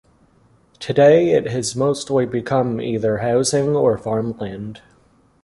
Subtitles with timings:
[0.79, 4.81] Today, it has mostly become either housing or farmland.